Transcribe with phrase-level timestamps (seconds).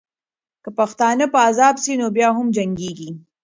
[0.63, 3.09] که پښتانه په عذاب سي، نو بیا هم جنګېږي.